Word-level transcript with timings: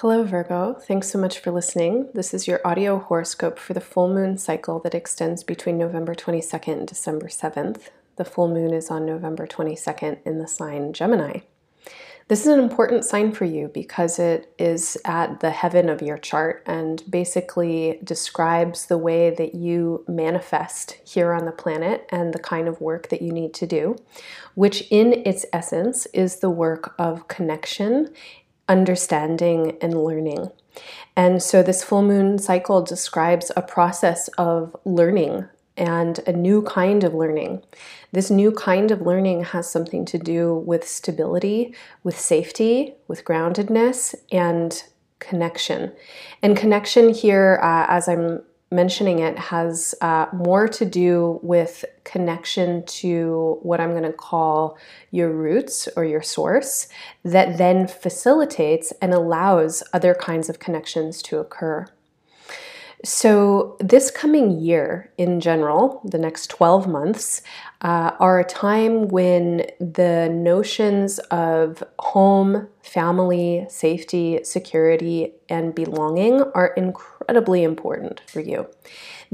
Hello, 0.00 0.24
Virgo. 0.24 0.74
Thanks 0.74 1.08
so 1.08 1.18
much 1.18 1.38
for 1.38 1.50
listening. 1.50 2.10
This 2.12 2.34
is 2.34 2.46
your 2.46 2.60
audio 2.66 2.98
horoscope 2.98 3.58
for 3.58 3.72
the 3.72 3.80
full 3.80 4.12
moon 4.12 4.36
cycle 4.36 4.78
that 4.80 4.94
extends 4.94 5.42
between 5.42 5.78
November 5.78 6.14
22nd 6.14 6.72
and 6.80 6.86
December 6.86 7.28
7th. 7.28 7.88
The 8.16 8.26
full 8.26 8.48
moon 8.48 8.74
is 8.74 8.90
on 8.90 9.06
November 9.06 9.46
22nd 9.46 10.18
in 10.26 10.38
the 10.38 10.46
sign 10.46 10.92
Gemini. 10.92 11.38
This 12.28 12.40
is 12.40 12.48
an 12.48 12.58
important 12.58 13.06
sign 13.06 13.32
for 13.32 13.46
you 13.46 13.68
because 13.68 14.18
it 14.18 14.52
is 14.58 14.98
at 15.06 15.40
the 15.40 15.50
heaven 15.50 15.88
of 15.88 16.02
your 16.02 16.18
chart 16.18 16.62
and 16.66 17.02
basically 17.08 17.98
describes 18.04 18.86
the 18.86 18.98
way 18.98 19.30
that 19.30 19.54
you 19.54 20.04
manifest 20.06 20.98
here 21.06 21.32
on 21.32 21.46
the 21.46 21.52
planet 21.52 22.06
and 22.10 22.34
the 22.34 22.38
kind 22.38 22.68
of 22.68 22.82
work 22.82 23.08
that 23.08 23.22
you 23.22 23.32
need 23.32 23.54
to 23.54 23.66
do, 23.66 23.96
which 24.56 24.82
in 24.90 25.22
its 25.24 25.46
essence 25.54 26.04
is 26.06 26.40
the 26.40 26.50
work 26.50 26.94
of 26.98 27.28
connection 27.28 28.12
understanding 28.68 29.76
and 29.80 30.02
learning. 30.02 30.50
And 31.16 31.42
so, 31.42 31.62
this 31.62 31.82
full 31.82 32.02
moon 32.02 32.38
cycle 32.38 32.82
describes 32.82 33.50
a 33.56 33.62
process 33.62 34.28
of 34.36 34.76
learning 34.84 35.46
and 35.76 36.20
a 36.26 36.32
new 36.32 36.62
kind 36.62 37.04
of 37.04 37.14
learning. 37.14 37.62
This 38.12 38.30
new 38.30 38.50
kind 38.52 38.90
of 38.90 39.02
learning 39.02 39.44
has 39.44 39.70
something 39.70 40.04
to 40.06 40.18
do 40.18 40.54
with 40.54 40.86
stability, 40.88 41.74
with 42.02 42.18
safety, 42.18 42.94
with 43.08 43.24
groundedness, 43.24 44.14
and 44.32 44.82
connection. 45.18 45.92
And 46.42 46.56
connection 46.56 47.12
here, 47.12 47.58
uh, 47.62 47.86
as 47.88 48.08
I'm 48.08 48.42
mentioning 48.70 49.20
it 49.20 49.38
has 49.38 49.94
uh, 50.00 50.26
more 50.32 50.66
to 50.66 50.84
do 50.84 51.38
with 51.42 51.84
connection 52.04 52.84
to 52.86 53.58
what 53.62 53.80
I'm 53.80 53.90
going 53.90 54.02
to 54.02 54.12
call 54.12 54.76
your 55.12 55.30
roots 55.30 55.88
or 55.96 56.04
your 56.04 56.22
source 56.22 56.88
that 57.22 57.58
then 57.58 57.86
facilitates 57.86 58.92
and 59.00 59.14
allows 59.14 59.82
other 59.92 60.14
kinds 60.14 60.48
of 60.48 60.58
connections 60.58 61.22
to 61.22 61.38
occur. 61.38 61.86
So, 63.04 63.76
this 63.78 64.10
coming 64.10 64.58
year 64.58 65.12
in 65.18 65.40
general, 65.40 66.00
the 66.04 66.18
next 66.18 66.48
12 66.48 66.88
months, 66.88 67.42
uh, 67.82 68.12
are 68.18 68.40
a 68.40 68.44
time 68.44 69.08
when 69.08 69.66
the 69.78 70.30
notions 70.32 71.18
of 71.30 71.84
home, 71.98 72.68
family, 72.82 73.66
safety, 73.68 74.40
security, 74.44 75.34
and 75.48 75.74
belonging 75.74 76.40
are 76.54 76.68
incredibly 76.68 77.62
important 77.62 78.22
for 78.26 78.40
you. 78.40 78.66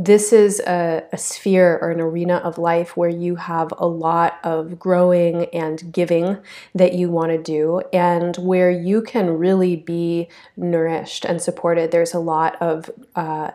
This 0.04 0.32
is 0.32 0.58
a, 0.58 1.04
a, 1.12 1.16
sphere 1.16 1.78
or 1.80 1.92
an 1.92 2.00
arena 2.00 2.38
of 2.38 2.58
life 2.58 2.96
where 2.96 3.08
you 3.08 3.36
have 3.36 3.72
a 3.78 3.86
lot 3.86 4.40
of 4.42 4.76
growing 4.76 5.44
and 5.52 5.92
giving 5.92 6.38
that 6.74 6.94
you 6.94 7.08
want 7.08 7.30
to 7.30 7.40
do, 7.40 7.82
and 7.92 8.36
where 8.36 8.68
you 8.68 9.02
can 9.02 9.38
really 9.38 9.76
be 9.76 10.28
nourished 10.56 11.24
and 11.24 11.40
supported. 11.40 11.92
There's 11.92 12.14
a 12.14 12.18
lot 12.18 12.60
of 12.60 12.90
uh, 13.14 13.52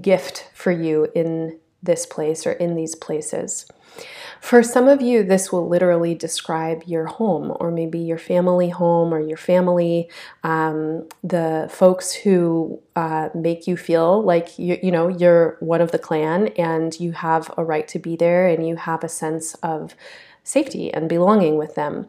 gift 0.00 0.48
for 0.54 0.70
you 0.70 1.08
in 1.12 1.58
this 1.82 2.06
place 2.06 2.46
or 2.46 2.52
in 2.52 2.76
these 2.76 2.94
places. 2.94 3.66
For 4.40 4.62
some 4.62 4.88
of 4.88 5.02
you, 5.02 5.22
this 5.22 5.52
will 5.52 5.68
literally 5.68 6.14
describe 6.14 6.82
your 6.86 7.06
home, 7.06 7.54
or 7.60 7.70
maybe 7.70 7.98
your 7.98 8.18
family 8.18 8.70
home, 8.70 9.12
or 9.12 9.20
your 9.20 9.36
family, 9.36 10.08
um, 10.42 11.06
the 11.22 11.68
folks 11.70 12.12
who 12.12 12.80
uh, 12.96 13.28
make 13.34 13.66
you 13.66 13.76
feel 13.76 14.22
like 14.22 14.58
you, 14.58 14.78
you 14.82 14.90
know 14.90 15.08
you're 15.08 15.56
one 15.60 15.82
of 15.82 15.92
the 15.92 15.98
clan, 15.98 16.48
and 16.56 16.98
you 16.98 17.12
have 17.12 17.52
a 17.58 17.64
right 17.64 17.86
to 17.88 17.98
be 17.98 18.16
there, 18.16 18.48
and 18.48 18.66
you 18.66 18.76
have 18.76 19.04
a 19.04 19.08
sense 19.08 19.54
of 19.56 19.94
safety 20.42 20.92
and 20.92 21.08
belonging 21.08 21.56
with 21.56 21.74
them. 21.74 22.08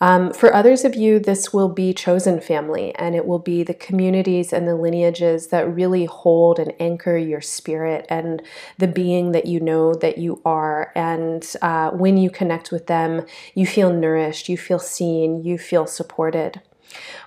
Um, 0.00 0.32
for 0.32 0.54
others 0.54 0.84
of 0.84 0.94
you, 0.94 1.18
this 1.18 1.52
will 1.52 1.68
be 1.68 1.92
chosen 1.92 2.40
family, 2.40 2.94
and 2.94 3.14
it 3.14 3.26
will 3.26 3.38
be 3.38 3.62
the 3.62 3.74
communities 3.74 4.52
and 4.52 4.66
the 4.66 4.76
lineages 4.76 5.48
that 5.48 5.72
really 5.72 6.04
hold 6.04 6.58
and 6.58 6.72
anchor 6.78 7.16
your 7.16 7.40
spirit 7.40 8.06
and 8.08 8.42
the 8.78 8.88
being 8.88 9.32
that 9.32 9.46
you 9.46 9.60
know 9.60 9.94
that 9.94 10.18
you 10.18 10.40
are. 10.44 10.92
And 10.94 11.44
uh, 11.62 11.90
when 11.90 12.16
you 12.16 12.30
connect 12.30 12.70
with 12.70 12.86
them, 12.86 13.26
you 13.54 13.66
feel 13.66 13.92
nourished, 13.92 14.48
you 14.48 14.56
feel 14.56 14.78
seen, 14.78 15.42
you 15.42 15.58
feel 15.58 15.86
supported. 15.86 16.60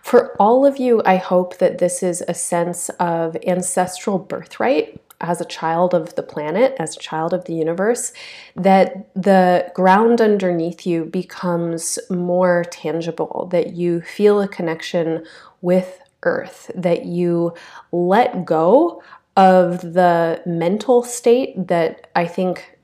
For 0.01 0.35
all 0.37 0.65
of 0.65 0.77
you, 0.77 1.01
I 1.05 1.17
hope 1.17 1.57
that 1.59 1.77
this 1.77 2.01
is 2.01 2.23
a 2.27 2.33
sense 2.33 2.89
of 2.99 3.37
ancestral 3.45 4.17
birthright 4.17 4.99
as 5.21 5.39
a 5.39 5.45
child 5.45 5.93
of 5.93 6.15
the 6.15 6.23
planet, 6.23 6.75
as 6.79 6.95
a 6.95 6.99
child 6.99 7.33
of 7.33 7.45
the 7.45 7.53
universe, 7.53 8.11
that 8.55 9.09
the 9.15 9.71
ground 9.73 10.19
underneath 10.19 10.85
you 10.85 11.05
becomes 11.05 11.97
more 12.09 12.65
tangible, 12.71 13.47
that 13.51 13.73
you 13.73 14.01
feel 14.01 14.41
a 14.41 14.47
connection 14.47 15.25
with 15.61 15.99
Earth, 16.23 16.69
that 16.75 17.05
you 17.05 17.53
let 17.91 18.45
go 18.45 19.01
of 19.37 19.81
the 19.81 20.41
mental 20.45 21.03
state 21.03 21.67
that 21.67 22.07
I 22.15 22.27
think 22.27 22.77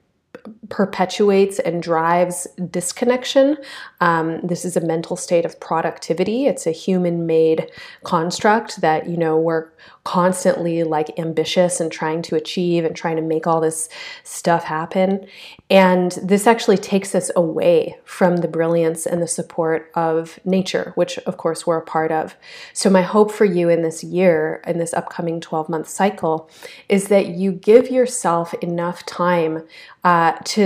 perpetuates 0.69 1.59
and 1.59 1.81
drives 1.81 2.47
disconnection. 2.69 3.57
Um, 4.01 4.41
this 4.41 4.65
is 4.65 4.75
a 4.77 4.81
mental 4.81 5.15
state 5.15 5.45
of 5.45 5.59
productivity. 5.59 6.45
It's 6.45 6.67
a 6.67 6.71
human 6.71 7.25
made 7.25 7.71
construct 8.03 8.81
that, 8.81 9.07
you 9.07 9.17
know, 9.17 9.37
we're 9.37 9.69
constantly 10.03 10.83
like 10.85 11.19
ambitious 11.19 11.81
and 11.81 11.91
trying 11.91 12.21
to 12.21 12.35
achieve 12.35 12.85
and 12.85 12.95
trying 12.95 13.17
to 13.17 13.21
make 13.21 13.45
all 13.45 13.59
this 13.59 13.89
stuff 14.23 14.63
happen. 14.63 15.27
And 15.69 16.13
this 16.23 16.47
actually 16.47 16.77
takes 16.77 17.13
us 17.13 17.29
away 17.35 17.99
from 18.05 18.37
the 18.37 18.47
brilliance 18.47 19.05
and 19.05 19.21
the 19.21 19.27
support 19.27 19.91
of 19.95 20.39
nature, 20.45 20.93
which 20.95 21.17
of 21.19 21.35
course 21.35 21.67
we're 21.67 21.79
a 21.79 21.85
part 21.85 22.11
of. 22.11 22.35
So, 22.71 22.89
my 22.89 23.01
hope 23.01 23.31
for 23.31 23.43
you 23.43 23.67
in 23.67 23.81
this 23.81 24.01
year, 24.01 24.61
in 24.65 24.77
this 24.77 24.93
upcoming 24.93 25.41
12 25.41 25.67
month 25.67 25.89
cycle, 25.89 26.49
is 26.87 27.09
that 27.09 27.27
you 27.27 27.51
give 27.51 27.91
yourself 27.91 28.53
enough 28.55 29.05
time 29.05 29.63
uh, 30.05 30.37
to 30.45 30.56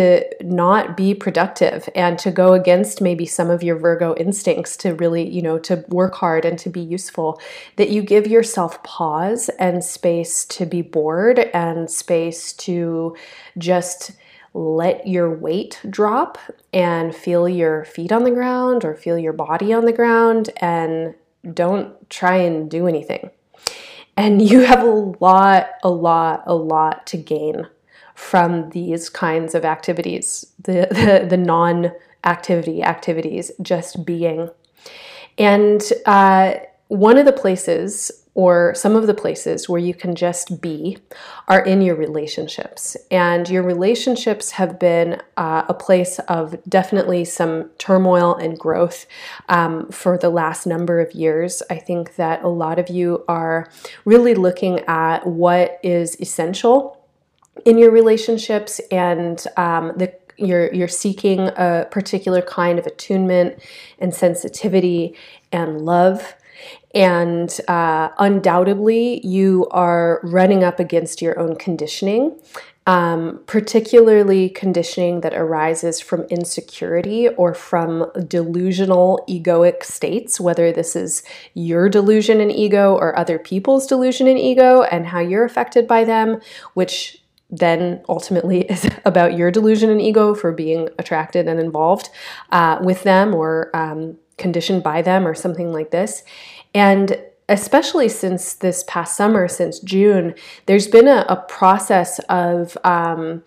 not 0.41 0.95
be 0.97 1.13
productive 1.13 1.87
and 1.95 2.17
to 2.19 2.31
go 2.31 2.53
against 2.53 3.01
maybe 3.01 3.25
some 3.25 3.49
of 3.49 3.63
your 3.63 3.77
Virgo 3.77 4.15
instincts 4.15 4.77
to 4.77 4.95
really, 4.95 5.27
you 5.29 5.41
know, 5.41 5.59
to 5.59 5.83
work 5.89 6.15
hard 6.15 6.45
and 6.45 6.57
to 6.59 6.69
be 6.69 6.81
useful, 6.81 7.39
that 7.75 7.89
you 7.89 8.01
give 8.01 8.27
yourself 8.27 8.81
pause 8.83 9.49
and 9.59 9.83
space 9.83 10.45
to 10.45 10.65
be 10.65 10.81
bored 10.81 11.39
and 11.53 11.89
space 11.89 12.53
to 12.53 13.15
just 13.57 14.11
let 14.53 15.07
your 15.07 15.33
weight 15.33 15.79
drop 15.89 16.37
and 16.73 17.15
feel 17.15 17.47
your 17.47 17.85
feet 17.85 18.11
on 18.11 18.23
the 18.23 18.31
ground 18.31 18.83
or 18.83 18.95
feel 18.95 19.17
your 19.17 19.33
body 19.33 19.71
on 19.71 19.85
the 19.85 19.93
ground 19.93 20.49
and 20.57 21.15
don't 21.53 22.09
try 22.09 22.35
and 22.35 22.69
do 22.69 22.87
anything. 22.87 23.31
And 24.17 24.41
you 24.41 24.61
have 24.61 24.83
a 24.83 25.15
lot, 25.19 25.71
a 25.83 25.89
lot, 25.89 26.43
a 26.45 26.53
lot 26.53 27.07
to 27.07 27.17
gain 27.17 27.67
from 28.21 28.69
these 28.69 29.09
kinds 29.09 29.55
of 29.55 29.65
activities, 29.65 30.45
the, 30.61 30.87
the, 30.91 31.25
the 31.27 31.37
non 31.37 31.91
activity 32.23 32.83
activities, 32.83 33.51
just 33.63 34.05
being. 34.05 34.47
And 35.39 35.81
uh, 36.05 36.53
one 36.87 37.17
of 37.17 37.25
the 37.25 37.33
places 37.33 38.11
or 38.35 38.73
some 38.75 38.95
of 38.95 39.07
the 39.07 39.13
places 39.15 39.67
where 39.67 39.81
you 39.81 39.93
can 39.93 40.15
just 40.15 40.61
be 40.61 40.99
are 41.47 41.61
in 41.65 41.81
your 41.81 41.95
relationships. 41.95 42.95
And 43.09 43.49
your 43.49 43.63
relationships 43.63 44.51
have 44.51 44.79
been 44.79 45.19
uh, 45.35 45.63
a 45.67 45.73
place 45.73 46.19
of 46.29 46.55
definitely 46.69 47.25
some 47.25 47.71
turmoil 47.79 48.35
and 48.35 48.57
growth 48.57 49.07
um, 49.49 49.89
for 49.89 50.17
the 50.17 50.29
last 50.29 50.65
number 50.67 51.01
of 51.01 51.11
years. 51.13 51.63
I 51.69 51.79
think 51.79 52.15
that 52.15 52.43
a 52.43 52.47
lot 52.47 52.77
of 52.77 52.87
you 52.87 53.25
are 53.27 53.69
really 54.05 54.35
looking 54.35 54.79
at 54.81 55.25
what 55.25 55.79
is 55.83 56.15
essential 56.21 57.00
in 57.65 57.77
your 57.77 57.91
relationships 57.91 58.79
and 58.91 59.45
um, 59.57 59.93
the 59.97 60.13
you're 60.37 60.73
you're 60.73 60.87
seeking 60.87 61.39
a 61.55 61.87
particular 61.91 62.41
kind 62.41 62.79
of 62.79 62.85
attunement 62.85 63.61
and 63.99 64.13
sensitivity 64.13 65.15
and 65.51 65.81
love. 65.81 66.35
And 66.93 67.57
uh, 67.67 68.09
undoubtedly, 68.19 69.25
you 69.25 69.67
are 69.71 70.19
running 70.23 70.63
up 70.63 70.79
against 70.79 71.21
your 71.21 71.39
own 71.39 71.55
conditioning, 71.55 72.37
um, 72.85 73.39
particularly 73.47 74.49
conditioning 74.49 75.21
that 75.21 75.33
arises 75.33 76.01
from 76.01 76.23
insecurity 76.23 77.29
or 77.29 77.53
from 77.53 78.11
delusional 78.27 79.23
egoic 79.29 79.83
states, 79.83 80.39
whether 80.39 80.71
this 80.71 80.95
is 80.95 81.23
your 81.53 81.87
delusion 81.87 82.41
and 82.41 82.51
ego 82.51 82.93
or 82.95 83.17
other 83.17 83.39
people's 83.39 83.87
delusion 83.87 84.27
and 84.27 84.37
ego, 84.37 84.83
and 84.83 85.07
how 85.07 85.19
you're 85.19 85.45
affected 85.45 85.87
by 85.87 86.03
them, 86.03 86.41
which 86.73 87.20
then 87.51 88.01
ultimately 88.07 88.61
is 88.71 88.89
about 89.05 89.37
your 89.37 89.51
delusion 89.51 89.89
and 89.89 90.01
ego 90.01 90.33
for 90.33 90.51
being 90.51 90.89
attracted 90.97 91.47
and 91.47 91.59
involved 91.59 92.09
uh, 92.51 92.79
with 92.81 93.03
them 93.03 93.35
or 93.35 93.69
um, 93.75 94.17
conditioned 94.37 94.83
by 94.83 95.01
them 95.01 95.27
or 95.27 95.35
something 95.35 95.71
like 95.71 95.91
this. 95.91 96.23
And 96.73 97.19
especially 97.49 98.07
since 98.07 98.53
this 98.53 98.83
past 98.87 99.17
summer, 99.17 99.47
since 99.47 99.79
June, 99.79 100.33
there's 100.65 100.87
been 100.87 101.07
a, 101.07 101.25
a 101.27 101.35
process 101.35 102.19
of, 102.29 102.77
um, 102.83 103.43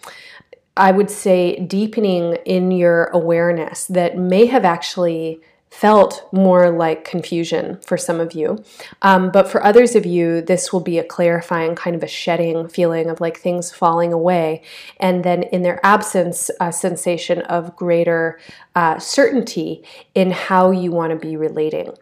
I 0.76 0.90
would 0.90 1.10
say, 1.10 1.58
deepening 1.60 2.34
in 2.44 2.70
your 2.70 3.04
awareness 3.06 3.86
that 3.86 4.18
may 4.18 4.46
have 4.46 4.64
actually 4.64 5.40
felt 5.80 6.28
more 6.32 6.70
like 6.70 7.04
confusion 7.04 7.76
for 7.84 7.96
some 7.96 8.20
of 8.20 8.32
you. 8.32 8.62
Um, 9.02 9.32
but 9.32 9.48
for 9.48 9.62
others 9.64 9.96
of 9.96 10.06
you, 10.06 10.40
this 10.40 10.72
will 10.72 10.80
be 10.80 10.98
a 10.98 11.04
clarifying, 11.04 11.74
kind 11.74 11.96
of 11.96 12.02
a 12.04 12.06
shedding 12.06 12.68
feeling 12.68 13.10
of 13.10 13.20
like 13.20 13.38
things 13.38 13.72
falling 13.72 14.12
away. 14.12 14.62
And 14.98 15.24
then 15.24 15.42
in 15.42 15.62
their 15.62 15.84
absence, 15.84 16.48
a 16.60 16.72
sensation 16.72 17.40
of 17.42 17.74
greater 17.74 18.38
uh, 18.76 19.00
certainty 19.00 19.82
in 20.14 20.30
how 20.30 20.70
you 20.70 20.92
want 20.92 21.10
to 21.10 21.16
be 21.16 21.36
relating. 21.36 21.92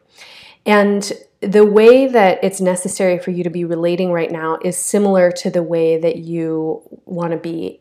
And 0.67 1.11
the 1.41 1.65
way 1.65 2.07
that 2.07 2.45
it's 2.45 2.61
necessary 2.61 3.19
for 3.19 3.31
you 3.31 3.43
to 3.43 3.51
be 3.51 3.65
relating 3.65 4.13
right 4.13 4.31
now 4.31 4.59
is 4.63 4.77
similar 4.77 5.33
to 5.33 5.51
the 5.51 5.63
way 5.63 5.99
that 5.99 6.17
you 6.17 6.83
want 7.07 7.33
to 7.33 7.39
be 7.39 7.81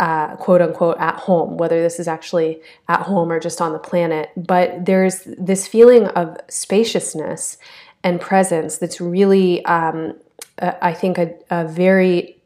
uh, 0.00 0.34
quote 0.36 0.62
unquote 0.62 0.96
at 0.98 1.14
home, 1.16 1.58
whether 1.58 1.80
this 1.82 2.00
is 2.00 2.08
actually 2.08 2.58
at 2.88 3.02
home 3.02 3.30
or 3.30 3.38
just 3.38 3.60
on 3.60 3.74
the 3.74 3.78
planet. 3.78 4.30
But 4.34 4.86
there's 4.86 5.24
this 5.24 5.68
feeling 5.68 6.06
of 6.06 6.38
spaciousness 6.48 7.58
and 8.02 8.18
presence 8.18 8.78
that's 8.78 8.98
really, 8.98 9.62
um, 9.66 10.14
I 10.58 10.94
think, 10.94 11.18
a, 11.18 11.34
a, 11.50 11.68
very 11.68 12.38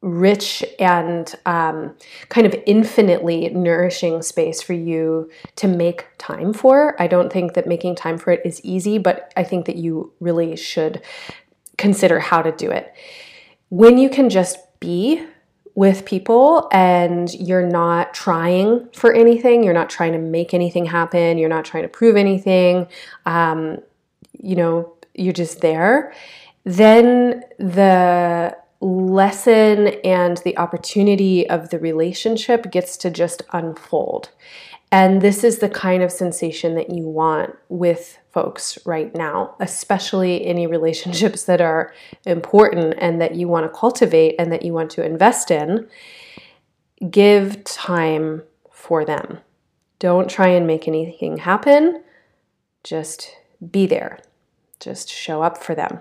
rich 0.00 0.64
and 0.80 1.32
um, 1.46 1.94
kind 2.28 2.44
of 2.44 2.56
infinitely 2.66 3.50
nourishing 3.50 4.20
space 4.22 4.60
for 4.60 4.72
you 4.72 5.30
to 5.56 5.68
make 5.68 6.06
time 6.18 6.52
for. 6.52 7.00
I 7.00 7.06
don't 7.06 7.32
think 7.32 7.54
that 7.54 7.68
making 7.68 7.94
time 7.94 8.18
for 8.18 8.32
it 8.32 8.42
is 8.44 8.60
easy, 8.64 8.98
but 8.98 9.32
I 9.36 9.44
think 9.44 9.66
that 9.66 9.76
you 9.76 10.12
really 10.18 10.56
should 10.56 11.02
consider 11.76 12.18
how 12.18 12.42
to 12.42 12.50
do 12.50 12.68
it. 12.68 12.92
When 13.68 13.96
you 13.96 14.10
can 14.10 14.28
just 14.28 14.58
be 14.80 15.24
with 15.78 16.04
people 16.04 16.68
and 16.72 17.32
you're 17.34 17.64
not 17.64 18.12
trying 18.12 18.88
for 18.92 19.14
anything, 19.14 19.62
you're 19.62 19.72
not 19.72 19.88
trying 19.88 20.10
to 20.10 20.18
make 20.18 20.52
anything 20.52 20.84
happen, 20.84 21.38
you're 21.38 21.48
not 21.48 21.64
trying 21.64 21.84
to 21.84 21.88
prove 21.88 22.16
anything, 22.16 22.84
um, 23.26 23.78
you 24.32 24.56
know, 24.56 24.92
you're 25.14 25.32
just 25.32 25.60
there, 25.60 26.12
then 26.64 27.44
the 27.60 28.56
lesson 28.80 29.86
and 30.02 30.38
the 30.38 30.58
opportunity 30.58 31.48
of 31.48 31.70
the 31.70 31.78
relationship 31.78 32.72
gets 32.72 32.96
to 32.96 33.08
just 33.08 33.42
unfold. 33.52 34.30
And 34.90 35.22
this 35.22 35.44
is 35.44 35.58
the 35.58 35.68
kind 35.68 36.02
of 36.02 36.10
sensation 36.10 36.74
that 36.74 36.90
you 36.90 37.04
want 37.04 37.54
with 37.68 38.18
folks 38.38 38.78
right 38.86 39.12
now, 39.16 39.56
especially 39.58 40.46
any 40.46 40.64
relationships 40.68 41.42
that 41.44 41.60
are 41.60 41.92
important 42.24 42.94
and 42.98 43.20
that 43.20 43.34
you 43.34 43.48
want 43.48 43.64
to 43.66 43.78
cultivate 43.78 44.36
and 44.38 44.52
that 44.52 44.62
you 44.62 44.72
want 44.72 44.90
to 44.92 45.04
invest 45.04 45.50
in. 45.50 45.88
Give 47.10 47.64
time 47.64 48.44
for 48.70 49.04
them. 49.04 49.38
Don't 49.98 50.30
try 50.30 50.48
and 50.48 50.68
make 50.68 50.86
anything 50.86 51.38
happen. 51.38 52.04
Just 52.84 53.34
be 53.72 53.86
there. 53.86 54.20
Just 54.78 55.08
show 55.10 55.42
up 55.42 55.58
for 55.58 55.74
them 55.74 56.00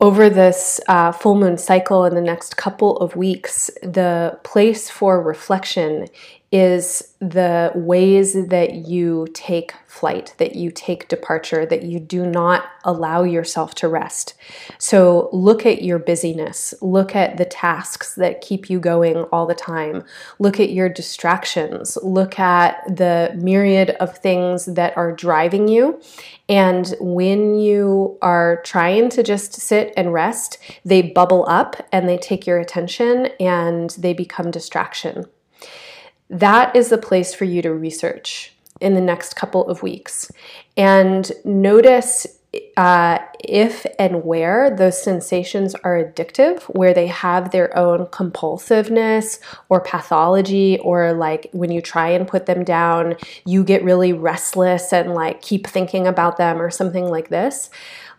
over 0.00 0.28
this 0.28 0.80
uh, 0.88 1.12
full 1.12 1.34
moon 1.34 1.56
cycle 1.56 2.04
in 2.04 2.14
the 2.14 2.20
next 2.20 2.56
couple 2.56 2.96
of 2.98 3.16
weeks, 3.16 3.70
the 3.82 4.38
place 4.42 4.90
for 4.90 5.22
reflection 5.22 6.06
is 6.54 7.14
the 7.18 7.72
ways 7.74 8.46
that 8.46 8.86
you 8.86 9.26
take 9.34 9.72
flight, 9.88 10.32
that 10.38 10.54
you 10.54 10.70
take 10.70 11.08
departure, 11.08 11.66
that 11.66 11.82
you 11.82 11.98
do 11.98 12.24
not 12.24 12.66
allow 12.84 13.24
yourself 13.24 13.74
to 13.74 13.88
rest. 13.88 14.34
So 14.78 15.30
look 15.32 15.66
at 15.66 15.82
your 15.82 15.98
busyness, 15.98 16.72
look 16.80 17.16
at 17.16 17.38
the 17.38 17.44
tasks 17.44 18.14
that 18.14 18.40
keep 18.40 18.70
you 18.70 18.78
going 18.78 19.24
all 19.32 19.46
the 19.46 19.54
time, 19.56 20.04
look 20.38 20.60
at 20.60 20.70
your 20.70 20.88
distractions, 20.88 21.98
look 22.04 22.38
at 22.38 22.84
the 22.86 23.32
myriad 23.36 23.90
of 23.98 24.18
things 24.18 24.66
that 24.66 24.96
are 24.96 25.10
driving 25.10 25.66
you. 25.66 26.00
And 26.48 26.94
when 27.00 27.58
you 27.58 28.16
are 28.22 28.62
trying 28.62 29.08
to 29.08 29.24
just 29.24 29.54
sit 29.54 29.92
and 29.96 30.12
rest, 30.12 30.58
they 30.84 31.02
bubble 31.02 31.46
up 31.48 31.84
and 31.90 32.08
they 32.08 32.16
take 32.16 32.46
your 32.46 32.60
attention 32.60 33.26
and 33.40 33.90
they 33.98 34.12
become 34.12 34.52
distraction 34.52 35.26
that 36.30 36.74
is 36.74 36.88
the 36.88 36.98
place 36.98 37.34
for 37.34 37.44
you 37.44 37.62
to 37.62 37.72
research 37.72 38.52
in 38.80 38.94
the 38.94 39.00
next 39.00 39.36
couple 39.36 39.68
of 39.68 39.82
weeks. 39.82 40.30
And 40.76 41.30
notice 41.44 42.26
uh, 42.76 43.18
if 43.42 43.86
and 43.98 44.24
where 44.24 44.70
those 44.70 45.00
sensations 45.00 45.74
are 45.76 46.02
addictive, 46.02 46.62
where 46.74 46.94
they 46.94 47.06
have 47.08 47.50
their 47.50 47.76
own 47.76 48.06
compulsiveness 48.06 49.40
or 49.68 49.80
pathology, 49.80 50.78
or 50.80 51.12
like 51.12 51.48
when 51.52 51.72
you 51.72 51.80
try 51.80 52.10
and 52.10 52.28
put 52.28 52.46
them 52.46 52.64
down, 52.64 53.16
you 53.44 53.64
get 53.64 53.82
really 53.82 54.12
restless 54.12 54.92
and 54.92 55.14
like 55.14 55.42
keep 55.42 55.66
thinking 55.66 56.06
about 56.06 56.36
them 56.36 56.60
or 56.60 56.70
something 56.70 57.06
like 57.06 57.28
this 57.28 57.70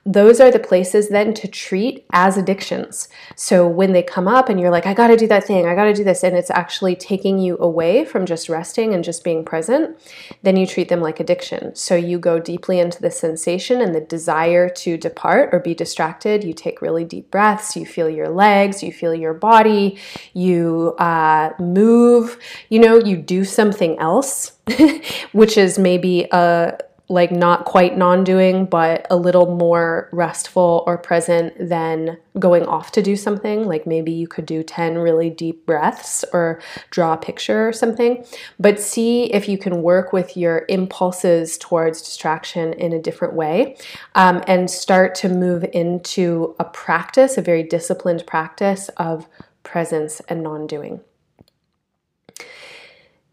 those 0.08 0.40
are 0.40 0.52
the 0.52 0.60
places 0.60 1.10
then 1.10 1.34
to 1.34 1.48
treat 1.48 2.06
as 2.12 2.38
addictions. 2.38 3.10
So 3.36 3.68
when 3.68 3.92
they 3.92 4.04
come 4.04 4.28
up 4.28 4.50
and 4.50 4.60
you're 4.60 4.70
like, 4.70 4.86
I 4.86 4.94
got 4.94 5.08
to 5.08 5.18
do 5.18 5.28
that 5.28 5.46
thing, 5.46 5.66
I 5.66 5.74
got 5.74 5.86
to 5.86 5.96
do 5.96 6.04
this, 6.04 6.24
and 6.24 6.38
it's 6.38 6.52
actually 6.52 6.96
taking 6.96 7.40
you 7.40 7.58
away 7.58 8.06
from 8.06 8.28
just 8.28 8.48
resting 8.48 8.94
and 8.94 9.04
just 9.04 9.24
being 9.24 9.44
present, 9.44 9.98
then 10.44 10.58
you 10.58 10.68
treat 10.68 10.90
them 10.90 11.02
like 11.02 11.20
addiction. 11.20 11.74
So 11.74 11.96
you 11.96 12.20
go 12.20 12.38
deeply 12.38 12.80
into 12.80 13.02
the 13.02 13.10
sensation 13.10 13.82
and 13.82 13.96
the 13.96 14.02
desire 14.02 14.70
to 14.70 14.96
depart 14.96 15.50
or 15.52 15.60
be 15.60 15.74
distracted. 15.74 16.44
You 16.44 16.54
take 16.54 16.84
really 16.84 17.04
deep 17.04 17.32
breaths, 17.32 17.76
you 17.76 17.88
feel 17.88 18.10
your 18.10 18.30
legs, 18.30 18.84
you 18.84 18.92
feel 18.92 19.16
your 19.16 19.34
body, 19.34 19.98
you 20.34 20.94
uh, 21.00 21.54
move, 21.58 22.38
you 22.70 22.78
know, 22.78 23.00
you 23.00 23.18
do 23.18 23.44
something 23.44 23.98
else, 23.98 24.52
which 25.32 25.58
is 25.58 25.80
maybe 25.80 26.28
a 26.32 26.78
like 27.08 27.32
not 27.32 27.66
quite 27.66 27.98
non 27.98 28.24
doing, 28.24 28.66
but 28.66 29.06
a 29.10 29.16
little 29.16 29.56
more 29.56 30.10
restful 30.12 30.84
or 30.88 30.98
present 30.98 31.54
than 31.60 32.18
going 32.40 32.66
off 32.66 32.92
to 32.94 33.02
do 33.02 33.16
something. 33.16 33.68
Like 33.68 33.86
maybe 33.86 34.12
you 34.12 34.28
could 34.28 34.46
do 34.46 34.64
10 34.64 34.98
really 34.98 35.30
deep 35.30 35.66
breaths 35.66 36.26
or 36.34 36.60
draw 36.90 37.14
a 37.14 37.18
picture 37.18 37.68
or 37.68 37.74
something. 37.74 38.26
But 38.60 38.80
see 38.80 39.26
if 39.34 39.48
you 39.48 39.58
can 39.58 39.84
work 39.84 40.14
with 40.14 40.36
your 40.36 40.66
impulses 40.68 41.58
towards 41.58 42.02
distraction 42.02 42.74
in 42.74 42.92
a 42.92 43.02
different 43.02 43.36
way 43.36 43.78
um, 44.16 44.44
and 44.48 44.70
start 44.70 45.14
to 45.16 45.30
move 45.30 45.64
into 45.74 46.56
a 46.60 46.66
practice, 46.66 47.38
a 47.38 47.42
very 47.42 47.64
disciplined 47.64 48.26
practice 48.26 48.90
of 48.98 49.28
presence 49.62 50.22
and 50.28 50.42
non 50.42 50.66
doing. 50.66 51.02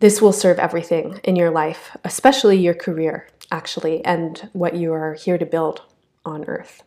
This 0.01 0.21
will 0.21 0.33
serve 0.33 0.59
everything 0.59 1.21
in 1.23 1.37
your 1.37 1.51
life, 1.51 1.97
especially 2.05 2.59
your 2.59 2.75
career 2.75 3.29
actually, 3.53 4.05
and 4.05 4.49
what 4.53 4.75
you 4.75 4.93
are 4.93 5.15
here 5.15 5.39
to 5.39 5.47
build 5.47 5.83
on 6.25 6.45
earth. 6.47 6.83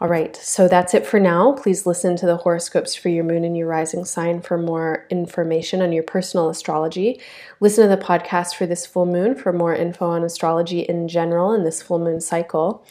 All 0.00 0.06
right, 0.06 0.36
so 0.36 0.68
that's 0.68 0.94
it 0.94 1.04
for 1.04 1.18
now. 1.18 1.54
Please 1.54 1.84
listen 1.84 2.14
to 2.18 2.26
the 2.26 2.36
horoscopes 2.36 2.94
for 2.94 3.08
your 3.08 3.24
moon 3.24 3.42
and 3.42 3.56
your 3.56 3.66
rising 3.66 4.04
sign 4.04 4.40
for 4.40 4.56
more 4.56 5.04
information 5.10 5.82
on 5.82 5.90
your 5.90 6.04
personal 6.04 6.48
astrology. 6.48 7.20
Listen 7.58 7.88
to 7.88 7.96
the 7.96 8.00
podcast 8.00 8.54
for 8.54 8.64
this 8.64 8.86
full 8.86 9.06
moon 9.06 9.34
for 9.34 9.52
more 9.52 9.74
info 9.74 10.06
on 10.06 10.22
astrology 10.22 10.82
in 10.82 11.08
general 11.08 11.52
in 11.52 11.64
this 11.64 11.82
full 11.82 11.98
moon 11.98 12.20
cycle. 12.20 12.86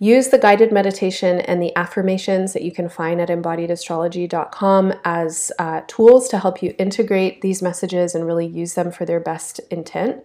Use 0.00 0.28
the 0.28 0.38
guided 0.38 0.70
meditation 0.70 1.40
and 1.40 1.62
the 1.62 1.74
affirmations 1.76 2.52
that 2.52 2.62
you 2.62 2.72
can 2.72 2.90
find 2.90 3.22
at 3.22 3.30
embodiedastrology.com 3.30 4.92
as 5.02 5.52
uh, 5.58 5.80
tools 5.86 6.28
to 6.28 6.38
help 6.38 6.62
you 6.62 6.74
integrate 6.78 7.40
these 7.40 7.62
messages 7.62 8.14
and 8.14 8.26
really 8.26 8.46
use 8.46 8.74
them 8.74 8.92
for 8.92 9.06
their 9.06 9.20
best 9.20 9.60
intent. 9.70 10.22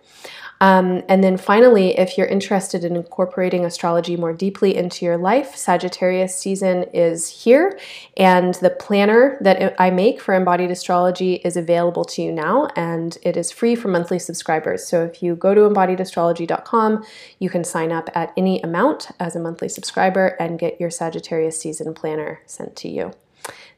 Um, 0.61 1.03
and 1.09 1.23
then 1.23 1.37
finally, 1.37 1.97
if 1.97 2.17
you're 2.17 2.27
interested 2.27 2.85
in 2.85 2.95
incorporating 2.95 3.65
astrology 3.65 4.15
more 4.15 4.33
deeply 4.33 4.75
into 4.75 5.03
your 5.03 5.17
life, 5.17 5.55
Sagittarius 5.55 6.24
season 6.29 6.83
is 6.93 7.27
here, 7.43 7.79
and 8.17 8.53
the 8.55 8.69
planner 8.69 9.37
that 9.41 9.75
I 9.79 9.89
make 9.89 10.21
for 10.21 10.33
embodied 10.33 10.71
astrology 10.71 11.35
is 11.35 11.57
available 11.57 12.05
to 12.05 12.21
you 12.21 12.31
now, 12.31 12.67
and 12.75 13.17
it 13.23 13.37
is 13.37 13.51
free 13.51 13.75
for 13.75 13.87
monthly 13.87 14.19
subscribers. 14.19 14.87
So 14.87 15.03
if 15.03 15.21
you 15.21 15.35
go 15.35 15.53
to 15.53 15.61
embodiedastrology.com, 15.61 17.05
you 17.39 17.49
can 17.49 17.63
sign 17.63 17.91
up 17.91 18.09
at 18.15 18.33
any 18.37 18.61
amount 18.61 19.09
as 19.19 19.35
a 19.35 19.39
monthly 19.39 19.69
subscriber 19.69 20.27
and 20.39 20.59
get 20.59 20.79
your 20.79 20.89
Sagittarius 20.89 21.59
season 21.59 21.93
planner 21.93 22.41
sent 22.45 22.75
to 22.77 22.89
you. 22.89 23.11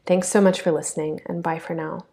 Thanks 0.05 0.29
so 0.29 0.41
much 0.41 0.61
for 0.61 0.71
listening, 0.71 1.21
and 1.25 1.43
bye 1.43 1.59
for 1.59 1.73
now. 1.73 2.05